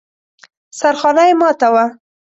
سرخانه 0.79 1.23
يې 1.29 1.33
ماته 1.41 1.67
وه. 1.73 1.85